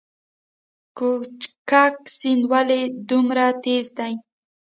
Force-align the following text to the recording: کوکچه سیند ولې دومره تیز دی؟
کوکچه 0.97 1.83
سیند 2.15 2.43
ولې 2.51 2.81
دومره 3.09 3.45
تیز 3.63 3.87
دی؟ 3.97 4.13